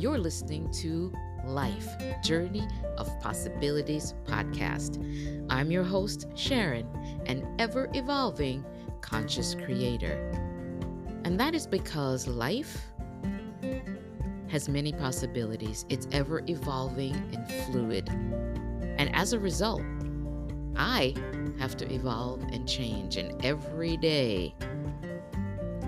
[0.00, 1.12] You're listening to
[1.44, 1.86] Life
[2.24, 4.96] Journey of Possibilities podcast.
[5.50, 6.86] I'm your host, Sharon,
[7.26, 8.64] an ever evolving
[9.02, 10.16] conscious creator.
[11.26, 12.82] And that is because life
[14.48, 18.08] has many possibilities, it's ever evolving and fluid.
[18.08, 19.82] And as a result,
[20.76, 21.14] I
[21.58, 23.18] have to evolve and change.
[23.18, 24.54] And every day,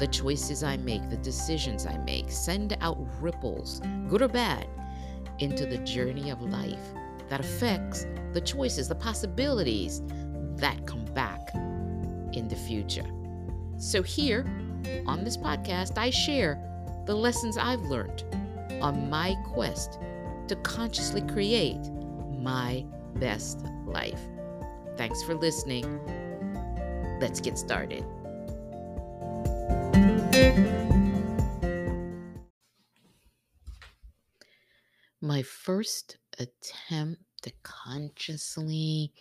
[0.02, 4.66] the choices I make, the decisions I make, send out ripples, good or bad,
[5.38, 6.88] into the journey of life
[7.28, 10.02] that affects the choices, the possibilities
[10.56, 13.06] that come back in the future.
[13.76, 14.44] So, here
[15.06, 16.58] on this podcast, I share
[17.06, 18.24] the lessons I've learned
[18.80, 20.00] on my quest
[20.48, 21.78] to consciously create
[22.40, 22.84] my
[23.20, 24.20] best life.
[24.96, 26.00] Thanks for listening.
[27.20, 28.04] Let's get started.
[35.24, 39.12] My first attempt to consciously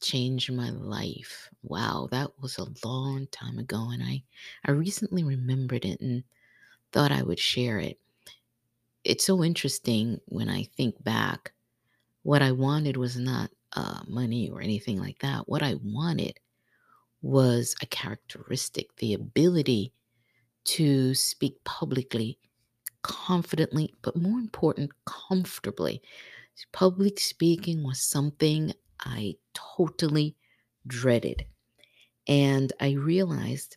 [0.00, 1.50] change my life.
[1.62, 4.22] Wow, that was a long time ago and I
[4.64, 6.24] I recently remembered it and
[6.92, 7.98] thought I would share it.
[9.04, 11.52] It's so interesting when I think back.
[12.22, 15.46] What I wanted was not uh, money or anything like that.
[15.46, 16.40] What I wanted
[17.20, 19.92] was a characteristic, the ability
[20.64, 22.38] to speak publicly,
[23.02, 26.02] confidently, but more important, comfortably.
[26.72, 30.36] Public speaking was something I totally
[30.86, 31.44] dreaded.
[32.26, 33.76] And I realized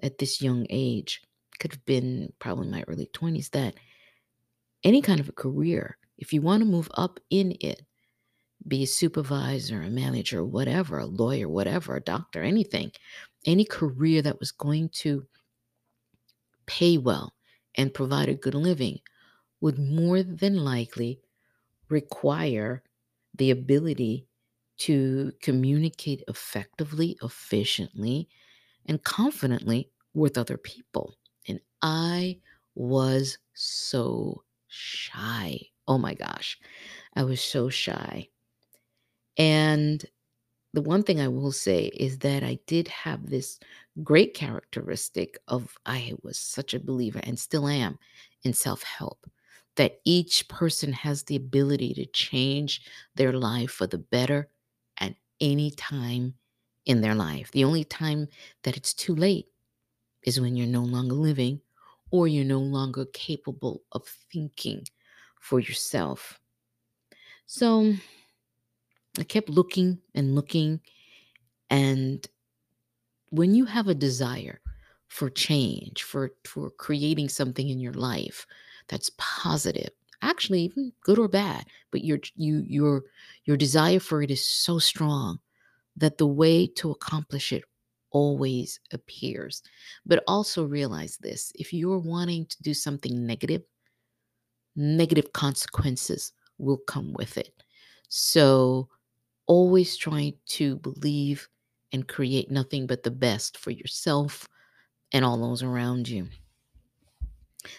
[0.00, 1.22] at this young age,
[1.58, 3.74] could have been probably my early 20s, that
[4.82, 7.82] any kind of a career, if you want to move up in it,
[8.66, 12.92] be a supervisor, a manager, whatever, a lawyer, whatever, a doctor, anything,
[13.46, 15.26] any career that was going to
[16.76, 17.26] pay well
[17.76, 18.98] and provide a good living
[19.60, 21.12] would more than likely
[21.88, 22.82] require
[23.34, 24.26] the ability
[24.78, 28.28] to communicate effectively, efficiently,
[28.86, 31.16] and confidently with other people.
[31.48, 32.40] And I
[32.74, 35.60] was so shy.
[35.88, 36.58] Oh my gosh,
[37.14, 38.28] I was so shy.
[39.36, 40.04] And
[40.74, 43.60] the one thing I will say is that I did have this
[44.02, 47.98] great characteristic of I was such a believer and still am
[48.42, 49.30] in self-help
[49.76, 52.82] that each person has the ability to change
[53.14, 54.48] their life for the better
[54.98, 56.34] at any time
[56.86, 57.50] in their life.
[57.52, 58.28] The only time
[58.62, 59.46] that it's too late
[60.24, 61.60] is when you're no longer living
[62.10, 64.84] or you're no longer capable of thinking
[65.40, 66.38] for yourself.
[67.46, 67.94] So
[69.18, 70.80] I kept looking and looking.
[71.70, 72.26] And
[73.36, 74.60] when you have a desire
[75.08, 78.46] for change, for, for creating something in your life
[78.88, 79.90] that's positive,
[80.22, 83.02] actually even good or bad, but your you your
[83.44, 85.38] your desire for it is so strong
[85.96, 87.64] that the way to accomplish it
[88.10, 89.62] always appears.
[90.06, 93.62] But also realize this if you're wanting to do something negative,
[94.76, 97.62] negative consequences will come with it.
[98.08, 98.88] So
[99.46, 101.48] always trying to believe
[101.94, 104.48] and create nothing but the best for yourself
[105.12, 106.26] and all those around you.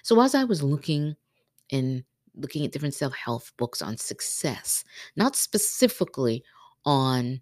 [0.03, 1.17] So, as I was looking
[1.69, 2.01] and
[2.33, 4.85] looking at different self help books on success,
[5.17, 6.45] not specifically
[6.85, 7.41] on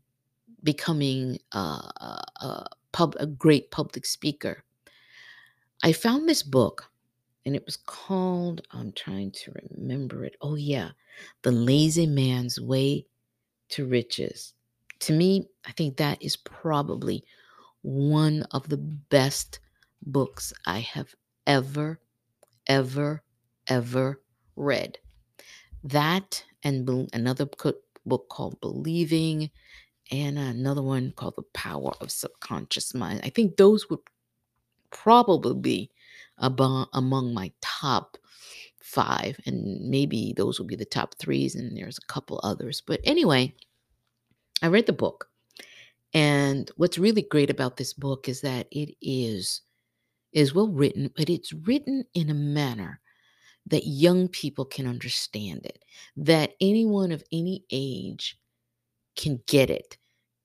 [0.64, 4.64] becoming a, a, pub, a great public speaker,
[5.84, 6.90] I found this book
[7.46, 10.38] and it was called, I'm trying to remember it.
[10.42, 10.90] Oh, yeah,
[11.44, 13.06] The Lazy Man's Way
[13.70, 14.54] to riches.
[15.04, 17.26] To me, I think that is probably
[17.82, 19.60] one of the best
[20.02, 21.14] books I have
[21.46, 22.00] ever,
[22.68, 23.22] ever,
[23.68, 24.22] ever
[24.56, 24.98] read.
[25.84, 27.46] That and another
[28.06, 29.52] book called Believing,
[30.10, 33.20] and another one called The Power of Subconscious Mind.
[33.26, 34.00] I think those would
[34.90, 35.92] probably be
[36.38, 38.18] among my top
[38.82, 42.80] five, and maybe those will be the top threes, and there's a couple others.
[42.80, 43.54] But anyway,
[44.64, 45.30] I read the book.
[46.14, 49.62] And what's really great about this book is that it is
[50.32, 53.00] is well written, but it's written in a manner
[53.68, 55.84] that young people can understand it,
[56.18, 58.40] that anyone of any age
[59.16, 59.98] can get it.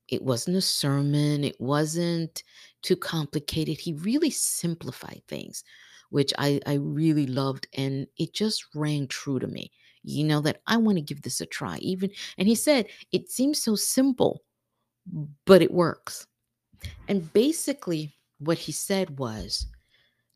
[0.08, 2.42] It wasn't a sermon, it wasn't
[2.82, 3.78] too complicated.
[3.78, 5.64] He really simplified things
[6.10, 7.66] which I, I really loved.
[7.76, 9.70] And it just rang true to me,
[10.02, 11.78] you know, that I want to give this a try.
[11.78, 14.42] Even, and he said, it seems so simple,
[15.44, 16.26] but it works.
[17.08, 19.66] And basically, what he said was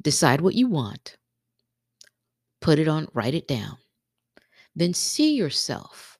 [0.00, 1.16] decide what you want,
[2.60, 3.76] put it on, write it down.
[4.74, 6.18] Then see yourself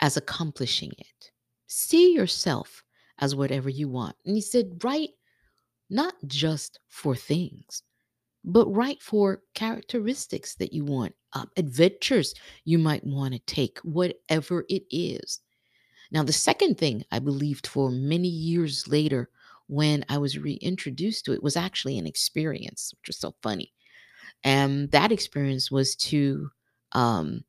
[0.00, 1.32] as accomplishing it.
[1.66, 2.84] See yourself
[3.18, 4.16] as whatever you want.
[4.24, 5.10] And he said, write
[5.90, 7.82] not just for things,
[8.48, 12.34] but write for characteristics that you want, uh, adventures
[12.64, 15.40] you might want to take, whatever it is.
[16.10, 19.28] Now, the second thing I believed for many years later
[19.66, 23.74] when I was reintroduced to it was actually an experience, which was so funny.
[24.42, 26.48] And that experience was to
[26.92, 27.44] um,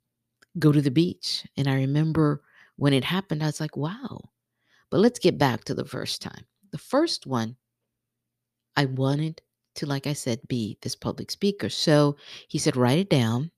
[0.58, 1.48] go to the beach.
[1.56, 2.42] And I remember
[2.76, 4.20] when it happened, I was like, wow.
[4.90, 6.46] But let's get back to the first time.
[6.72, 7.56] The first one,
[8.76, 9.42] I wanted
[9.80, 11.70] to, like I said, be this public speaker.
[11.70, 12.16] So
[12.48, 13.52] he said, write it down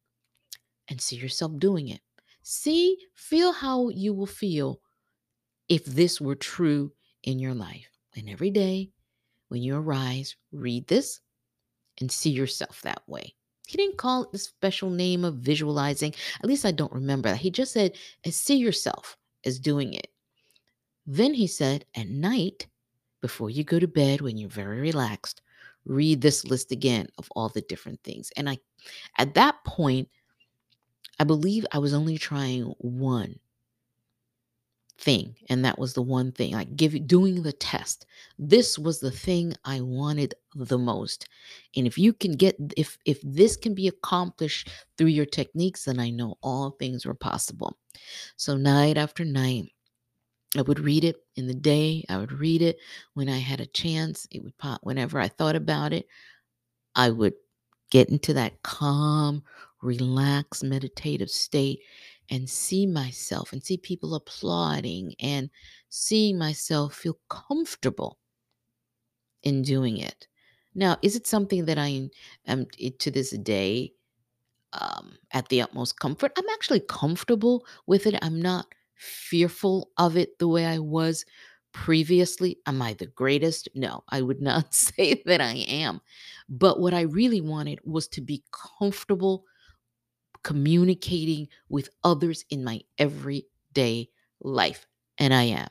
[0.88, 2.01] and see yourself doing it.
[2.44, 4.81] See, feel how you will feel
[5.69, 6.91] if this were true
[7.23, 7.88] in your life.
[8.15, 8.89] And every day
[9.50, 11.21] when you arise, read this
[12.00, 13.35] and see yourself that way.
[13.68, 16.13] He didn't call it the special name of visualizing.
[16.39, 17.38] At least I don't remember that.
[17.38, 17.94] He just said,
[18.25, 20.07] uh, see yourself as doing it.
[21.06, 22.68] Then he said, at night,
[23.21, 25.41] before you go to bed, when you're very relaxed,
[25.86, 28.31] read this list again of all the different things.
[28.38, 28.57] And I,
[29.18, 30.10] at that point,
[31.19, 33.39] I believe I was only trying one
[35.01, 38.06] thing and that was the one thing like give doing the test
[38.38, 41.28] this was the thing i wanted the most
[41.75, 46.00] and if you can get if if this can be accomplished through your techniques then
[46.00, 47.75] i know all things were possible
[48.38, 49.72] so night after night
[50.57, 52.77] i would read it in the day i would read it
[53.13, 56.07] when i had a chance it would pop whenever i thought about it
[56.95, 57.33] i would
[57.89, 59.44] get into that calm
[59.81, 61.81] relaxed meditative state
[62.30, 65.50] and see myself and see people applauding and
[65.89, 68.18] seeing myself feel comfortable
[69.44, 70.27] in doing it.
[70.74, 72.09] Now, is it something that I
[72.47, 72.68] am
[73.00, 73.94] to this day
[74.74, 76.31] um, at the utmost comfort?
[76.38, 78.15] I'm actually comfortable with it.
[78.21, 78.68] I'm not
[79.01, 81.25] fearful of it the way I was
[81.74, 82.59] previously.
[82.65, 83.69] Am I the greatest?
[83.75, 86.01] No, I would not say that I am.
[86.50, 88.44] But what I really wanted was to be
[88.80, 89.45] comfortable
[90.44, 94.09] communicating with others in my everyday
[94.42, 94.88] life.
[95.18, 95.69] And I am.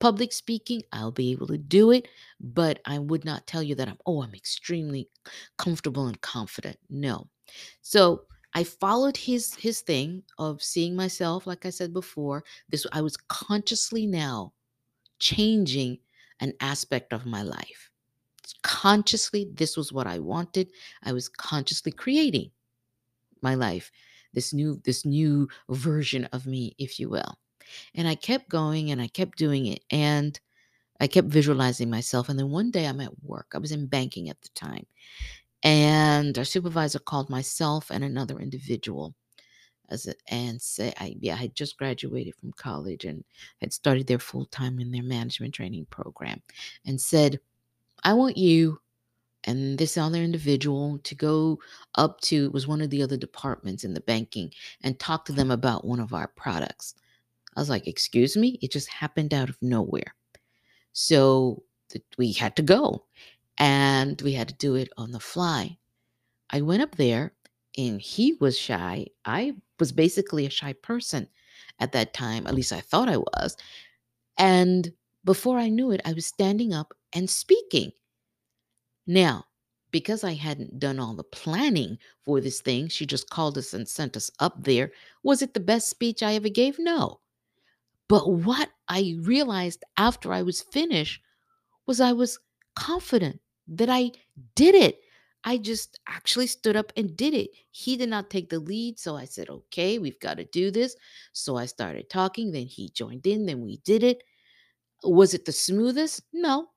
[0.00, 2.08] Public speaking, I'll be able to do it,
[2.40, 5.08] but I would not tell you that I'm, oh, I'm extremely
[5.58, 6.78] comfortable and confident.
[6.88, 7.28] No.
[7.82, 8.22] So
[8.58, 12.42] I followed his his thing of seeing myself, like I said before.
[12.68, 14.52] This I was consciously now
[15.20, 15.98] changing
[16.40, 17.92] an aspect of my life.
[18.62, 20.72] Consciously, this was what I wanted.
[21.04, 22.50] I was consciously creating
[23.42, 23.92] my life
[24.34, 27.38] this new this new version of me if you will
[27.94, 30.40] and i kept going and i kept doing it and
[31.00, 34.28] i kept visualizing myself and then one day i'm at work i was in banking
[34.28, 34.84] at the time
[35.62, 39.14] and our supervisor called myself and another individual
[39.90, 43.24] as a, and say I yeah I had just graduated from college and
[43.60, 46.42] had started there full time in their management training program
[46.86, 47.40] and said
[48.04, 48.80] I want you
[49.44, 51.60] and this other individual to go
[51.94, 54.52] up to was one of the other departments in the banking
[54.82, 56.94] and talk to them about one of our products.
[57.56, 60.14] I was like, "Excuse me?" It just happened out of nowhere.
[60.92, 61.62] So
[62.18, 63.04] we had to go
[63.58, 65.78] and we had to do it on the fly.
[66.50, 67.32] I went up there
[67.76, 69.06] and he was shy.
[69.24, 71.28] I was basically a shy person
[71.80, 73.56] at that time, at least I thought I was.
[74.36, 74.92] And
[75.24, 77.92] before I knew it, I was standing up and speaking.
[79.06, 79.44] Now,
[79.90, 83.88] because I hadn't done all the planning for this thing, she just called us and
[83.88, 84.92] sent us up there.
[85.22, 86.78] Was it the best speech I ever gave?
[86.78, 87.20] No.
[88.08, 91.22] But what I realized after I was finished
[91.86, 92.38] was I was
[92.74, 94.12] confident that I
[94.54, 95.00] did it.
[95.44, 97.50] I just actually stood up and did it.
[97.70, 98.98] He did not take the lead.
[98.98, 100.96] So I said, okay, we've got to do this.
[101.32, 102.50] So I started talking.
[102.50, 103.46] Then he joined in.
[103.46, 104.22] Then we did it.
[105.04, 106.22] Was it the smoothest?
[106.32, 106.70] No.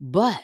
[0.00, 0.42] But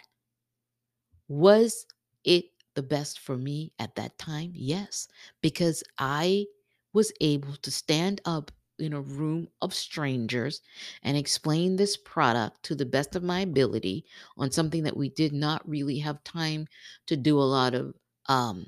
[1.28, 1.86] was
[2.24, 4.52] it the best for me at that time?
[4.54, 5.08] Yes,
[5.40, 6.46] because I
[6.92, 10.60] was able to stand up in a room of strangers
[11.02, 14.04] and explain this product to the best of my ability
[14.36, 16.66] on something that we did not really have time
[17.06, 17.94] to do a lot of
[18.26, 18.66] um,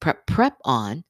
[0.00, 1.04] prep prep on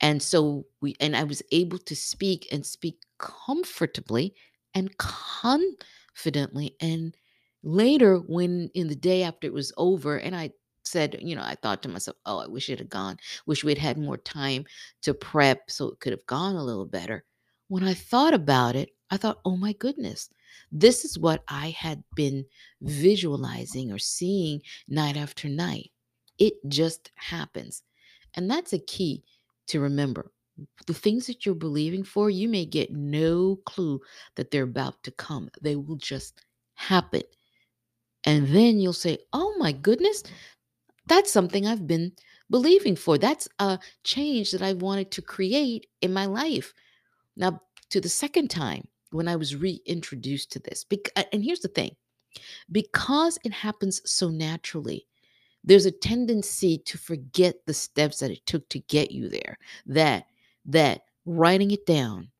[0.00, 4.34] and so we and i was able to speak and speak comfortably
[4.74, 7.16] and confidently and
[7.64, 10.52] Later, when in the day after it was over, and I
[10.84, 13.18] said, you know, I thought to myself, oh, I wish it had gone.
[13.46, 14.64] Wish we'd had more time
[15.02, 17.24] to prep so it could have gone a little better.
[17.68, 20.30] When I thought about it, I thought, oh my goodness,
[20.72, 22.44] this is what I had been
[22.82, 25.90] visualizing or seeing night after night.
[26.38, 27.82] It just happens.
[28.34, 29.24] And that's a key
[29.68, 30.30] to remember.
[30.86, 34.00] The things that you're believing for, you may get no clue
[34.34, 35.50] that they're about to come.
[35.62, 36.44] They will just
[36.74, 37.22] happen.
[38.24, 40.22] And then you'll say, Oh my goodness,
[41.06, 42.12] that's something I've been
[42.50, 43.18] believing for.
[43.18, 46.74] That's a change that I wanted to create in my life.
[47.38, 50.84] Now, to the second time when I was reintroduced to this,
[51.32, 51.96] and here's the thing
[52.70, 55.06] because it happens so naturally,
[55.64, 59.56] there's a tendency to forget the steps that it took to get you there.
[59.86, 60.26] That,
[60.66, 62.30] that writing it down,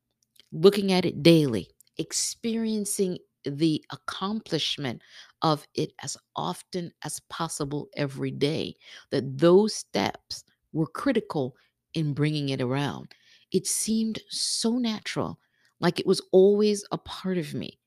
[0.53, 5.01] looking at it daily, experiencing the accomplishment
[5.43, 8.75] of it as often as possible every day,
[9.11, 11.57] that those steps were critical
[11.95, 13.15] in bringing it around.
[13.53, 15.39] It seemed so natural,
[15.81, 17.79] like it was always a part of me,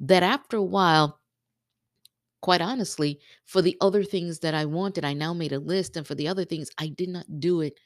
[0.00, 1.20] that after a while,
[2.40, 5.96] quite honestly, for the other things that I wanted, I now made a list.
[5.96, 7.78] And for the other things, I did not do it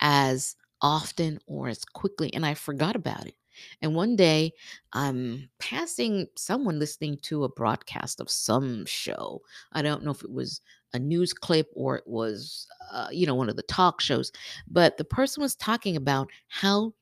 [0.00, 2.32] as often or as quickly.
[2.32, 3.34] And I forgot about it.
[3.82, 4.52] And one day,
[4.92, 9.42] I'm passing someone listening to a broadcast of some show.
[9.72, 10.60] I don't know if it was
[10.94, 14.32] a news clip or it was, uh, you know, one of the talk shows,
[14.70, 16.92] but the person was talking about how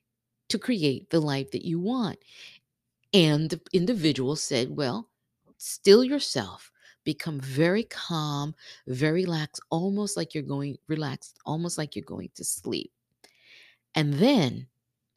[0.49, 2.19] to create the life that you want.
[3.13, 5.09] And the individual said, Well,
[5.59, 6.71] still yourself,
[7.05, 8.55] become very calm,
[8.89, 12.93] very relaxed, almost like you're going relaxed, almost like you're going to sleep.
[13.95, 14.67] And then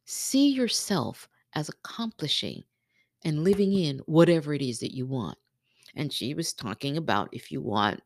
[0.06, 2.64] see yourself as accomplishing
[3.24, 5.36] and living in whatever it is that you want.
[5.96, 8.00] And she was talking about if you want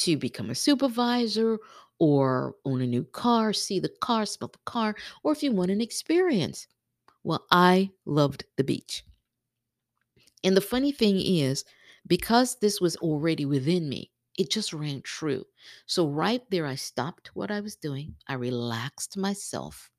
[0.00, 1.58] to become a supervisor
[1.98, 5.70] or own a new car, see the car, smell the car, or if you want
[5.70, 6.66] an experience.
[7.24, 9.04] Well, I loved the beach.
[10.44, 11.64] And the funny thing is,
[12.06, 15.46] because this was already within me, it just rang true.
[15.86, 18.16] So right there, I stopped what I was doing.
[18.26, 19.90] I relaxed myself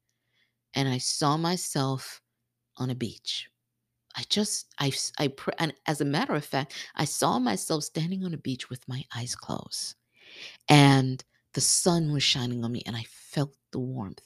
[0.75, 2.21] and I saw myself
[2.77, 3.49] on a beach.
[4.31, 8.33] Just, I, I, pr- and as a matter of fact, I saw myself standing on
[8.33, 9.95] a beach with my eyes closed
[10.69, 11.23] and
[11.53, 14.21] the sun was shining on me and I felt the warmth.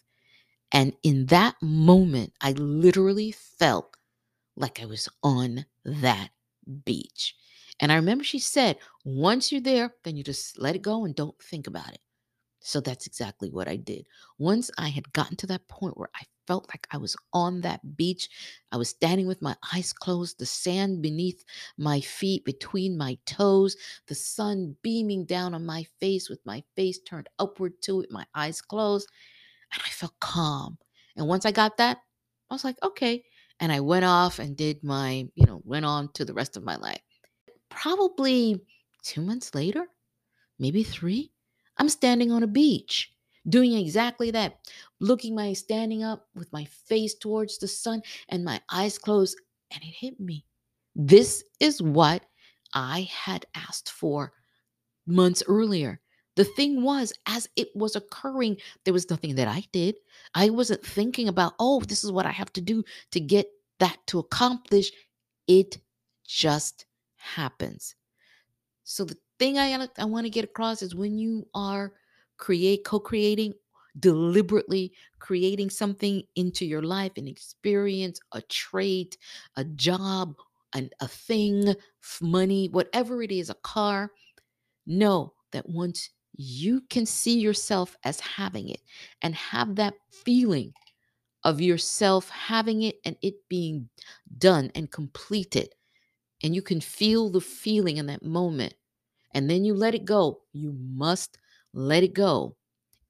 [0.72, 3.96] And in that moment, I literally felt
[4.58, 6.30] like I was on that
[6.86, 7.36] beach.
[7.80, 11.16] And I remember she said, once you're there, then you just let it go and
[11.16, 12.00] don't think about it.
[12.62, 14.08] So that's exactly what I did.
[14.40, 17.96] Once I had gotten to that point where I felt like I was on that
[17.98, 18.30] beach,
[18.72, 21.44] I was standing with my eyes closed, the sand beneath
[21.78, 23.76] my feet, between my toes,
[24.08, 28.26] the sun beaming down on my face with my face turned upward to it, my
[28.36, 29.10] eyes closed,
[29.74, 30.78] and I felt calm.
[31.16, 32.00] And once I got that,
[32.50, 33.24] I was like, okay.
[33.60, 36.64] And I went off and did my, you know, went on to the rest of
[36.64, 37.02] my life.
[37.70, 38.62] Probably
[39.04, 39.86] two months later,
[40.60, 41.32] maybe three,
[41.78, 43.15] I'm standing on a beach
[43.48, 44.58] doing exactly that.
[45.00, 49.38] Looking my standing up with my face towards the sun and my eyes closed,
[49.72, 50.46] and it hit me.
[50.96, 52.24] This is what
[52.74, 54.34] I had asked for
[55.06, 56.00] months earlier.
[56.36, 59.96] The thing was, as it was occurring, there was nothing that I did.
[60.34, 63.48] I wasn't thinking about, oh, this is what I have to do to get
[63.80, 64.92] that to accomplish.
[65.48, 65.78] It
[66.26, 66.86] just
[67.16, 67.96] happens.
[68.84, 71.94] So the thing I I want to get across is when you are
[72.38, 73.54] create co-creating,
[74.00, 79.18] deliberately creating something into your life, an experience, a trait,
[79.58, 80.36] a job,
[80.74, 81.74] an, a thing,
[82.22, 84.12] money, whatever it is, a car
[84.86, 88.82] Know that once you can see yourself as having it
[89.22, 90.74] and have that feeling
[91.44, 93.90] of yourself having it and it being
[94.38, 95.74] done and completed,
[96.44, 98.76] and you can feel the feeling in that moment,
[99.34, 101.38] and then you let it go, you must
[101.76, 102.58] let it go.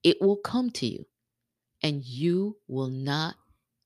[0.03, 1.05] It will come to you
[1.83, 3.35] and you will not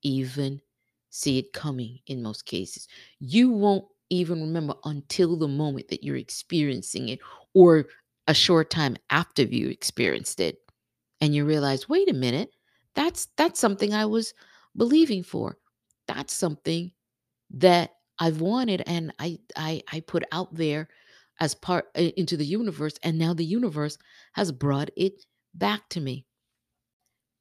[0.04, 0.62] even
[1.10, 2.88] see it coming in most cases.
[3.20, 7.20] You won't even remember until the moment that you're experiencing it
[7.54, 7.88] or
[8.28, 10.60] a short time after you experienced it
[11.22, 12.52] and you realize, "Wait a minute.
[12.96, 14.34] That's that's something I was
[14.76, 15.58] believing for.
[16.08, 16.92] That's something
[17.52, 20.90] that I've wanted and I I I put out there
[21.40, 23.98] as part uh, into the universe and now the universe
[24.34, 26.26] has brought it back to me."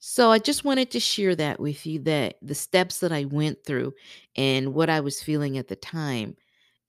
[0.00, 3.64] So I just wanted to share that with you that the steps that I went
[3.64, 3.94] through
[4.36, 6.36] and what I was feeling at the time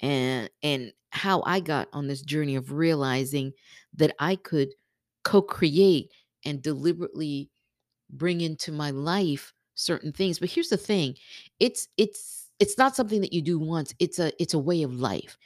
[0.01, 3.53] and and how I got on this journey of realizing
[3.95, 4.69] that I could
[5.23, 6.11] co-create
[6.45, 7.49] and deliberately
[8.11, 10.39] bring into my life certain things.
[10.39, 11.15] But here's the thing.
[11.59, 13.93] It's it's it's not something that you do once.
[13.99, 15.37] It's a it's a way of life.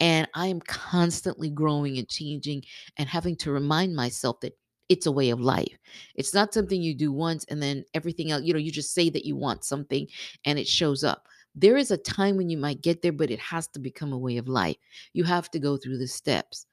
[0.00, 2.64] And I am constantly growing and changing
[2.96, 4.54] and having to remind myself that
[4.88, 5.78] it's a way of life.
[6.16, 9.10] It's not something you do once and then everything else, you know, you just say
[9.10, 10.08] that you want something
[10.44, 11.26] and it shows up.
[11.54, 14.18] There is a time when you might get there, but it has to become a
[14.18, 14.76] way of life.
[15.12, 16.66] You have to go through the steps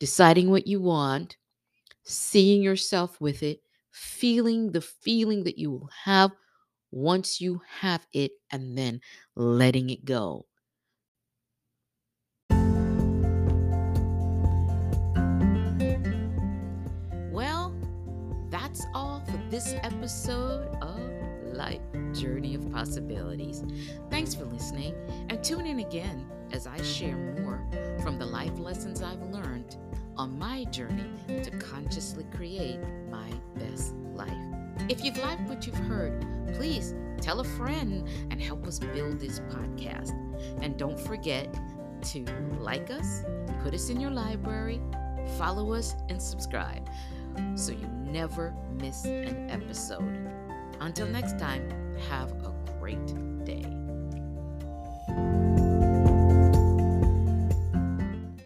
[0.00, 1.36] deciding what you want,
[2.04, 3.60] seeing yourself with it,
[3.92, 6.32] feeling the feeling that you will have
[6.92, 9.00] once you have it, and then
[9.36, 10.46] letting it go.
[19.50, 21.00] This episode of
[21.52, 21.80] Life
[22.12, 23.64] Journey of Possibilities.
[24.08, 24.94] Thanks for listening
[25.28, 27.66] and tune in again as I share more
[28.00, 29.76] from the life lessons I've learned
[30.16, 32.78] on my journey to consciously create
[33.10, 34.30] my best life.
[34.88, 39.40] If you've liked what you've heard, please tell a friend and help us build this
[39.40, 40.12] podcast.
[40.62, 41.52] And don't forget
[42.02, 42.24] to
[42.60, 43.24] like us,
[43.64, 44.80] put us in your library,
[45.36, 46.88] follow us, and subscribe
[47.54, 50.30] so you never miss an episode.
[50.80, 51.12] Until mm.
[51.12, 51.68] next time,
[52.08, 53.06] have a great
[53.44, 53.79] day.